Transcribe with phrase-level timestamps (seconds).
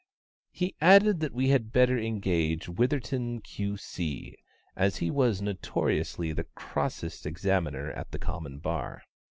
[0.49, 4.35] He added, that we had better engage WITHERINGTON, Q.C.,
[4.75, 9.03] as he was notoriously the crossest examiner at the Common Bar.